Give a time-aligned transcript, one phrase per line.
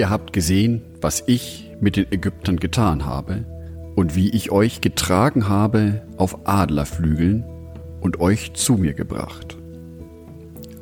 [0.00, 3.44] Ihr habt gesehen, was ich mit den Ägyptern getan habe
[3.96, 7.44] und wie ich euch getragen habe auf Adlerflügeln
[8.00, 9.58] und euch zu mir gebracht.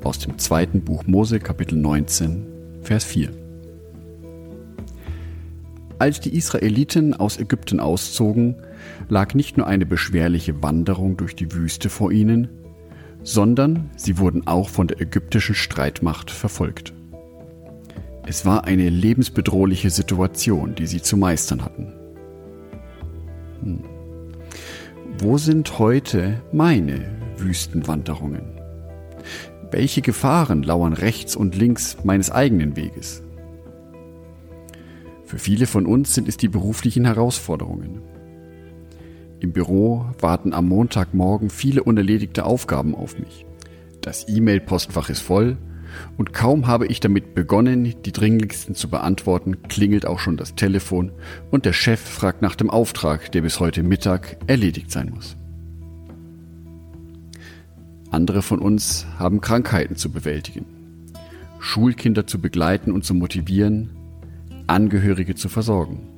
[0.05, 2.47] Aus dem zweiten Buch Mose Kapitel 19,
[2.83, 3.31] Vers 4.
[5.99, 8.55] Als die Israeliten aus Ägypten auszogen,
[9.09, 12.47] lag nicht nur eine beschwerliche Wanderung durch die Wüste vor ihnen,
[13.25, 16.93] sondern sie wurden auch von der ägyptischen Streitmacht verfolgt.
[18.29, 21.95] Es war eine lebensbedrohliche Situation, die sie zu meistern hatten.
[23.63, 23.85] Hm.
[25.19, 27.07] Wo sind heute meine
[27.39, 28.43] Wüstenwanderungen?
[29.71, 33.23] Welche Gefahren lauern rechts und links meines eigenen Weges?
[35.25, 38.03] Für viele von uns sind es die beruflichen Herausforderungen.
[39.41, 43.47] Im Büro warten am Montagmorgen viele unerledigte Aufgaben auf mich.
[44.03, 45.57] Das E-Mail-Postfach ist voll
[46.17, 51.13] und kaum habe ich damit begonnen, die dringlichsten zu beantworten, klingelt auch schon das Telefon
[51.51, 55.37] und der Chef fragt nach dem Auftrag, der bis heute Mittag erledigt sein muss.
[58.11, 60.65] Andere von uns haben Krankheiten zu bewältigen,
[61.61, 63.91] Schulkinder zu begleiten und zu motivieren,
[64.67, 66.09] Angehörige zu versorgen.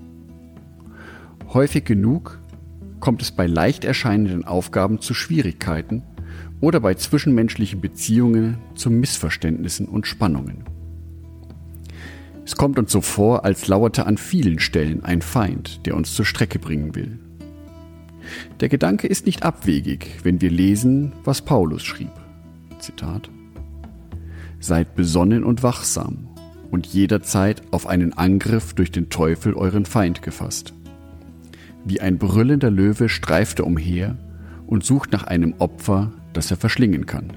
[1.53, 2.41] Häufig genug
[3.01, 6.03] kommt es bei leicht erscheinenden Aufgaben zu Schwierigkeiten
[6.61, 10.65] oder bei zwischenmenschlichen Beziehungen zu Missverständnissen und Spannungen.
[12.45, 16.25] Es kommt uns so vor, als lauerte an vielen Stellen ein Feind, der uns zur
[16.25, 17.19] Strecke bringen will.
[18.61, 22.11] Der Gedanke ist nicht abwegig, wenn wir lesen, was Paulus schrieb.
[22.79, 23.31] Zitat.
[24.59, 26.29] Seid besonnen und wachsam
[26.71, 30.75] und jederzeit auf einen Angriff durch den Teufel euren Feind gefasst.
[31.85, 34.19] Wie ein brüllender Löwe streift er umher
[34.67, 37.33] und sucht nach einem Opfer, das er verschlingen kann.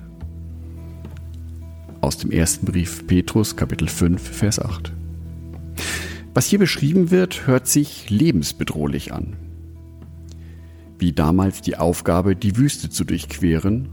[2.02, 4.91] Aus dem ersten Brief Petrus Kapitel 5 Vers 8.
[6.33, 9.36] Was hier beschrieben wird, hört sich lebensbedrohlich an.
[10.98, 13.89] Wie damals die Aufgabe, die Wüste zu durchqueren,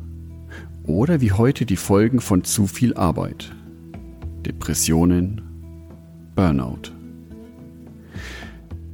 [0.84, 3.54] oder wie heute die Folgen von zu viel Arbeit.
[4.44, 5.42] Depressionen,
[6.34, 6.92] Burnout.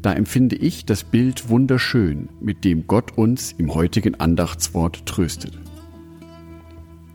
[0.03, 5.59] Da empfinde ich das Bild wunderschön, mit dem Gott uns im heutigen Andachtswort tröstet.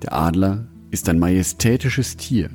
[0.02, 2.50] Der Adler ist ein majestätisches Tier,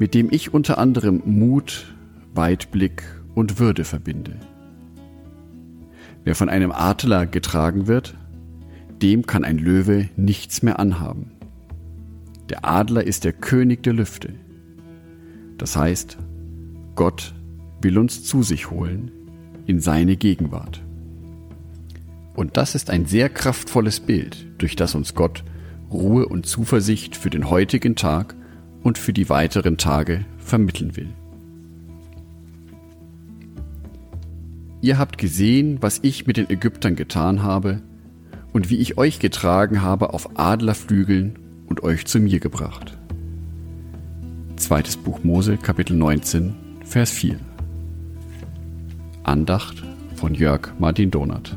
[0.00, 1.94] mit dem ich unter anderem Mut,
[2.34, 3.04] Weitblick
[3.36, 4.34] und Würde verbinde.
[6.24, 8.16] Wer von einem Adler getragen wird,
[9.00, 11.30] dem kann ein Löwe nichts mehr anhaben.
[12.48, 14.34] Der Adler ist der König der Lüfte.
[15.58, 16.18] Das heißt,
[16.96, 17.32] Gott
[17.80, 19.12] will uns zu sich holen
[19.66, 20.82] in seine Gegenwart.
[22.34, 25.44] Und das ist ein sehr kraftvolles Bild, durch das uns Gott
[25.90, 28.34] Ruhe und Zuversicht für den heutigen Tag
[28.82, 31.08] und für die weiteren Tage vermitteln will.
[34.80, 37.82] Ihr habt gesehen, was ich mit den Ägyptern getan habe
[38.52, 42.96] und wie ich euch getragen habe auf Adlerflügeln und euch zu mir gebracht.
[44.56, 46.54] Zweites Buch Mose, Kapitel 19,
[46.84, 47.38] Vers 4.
[49.24, 49.82] Andacht
[50.14, 51.56] von Jörg Martin Donath.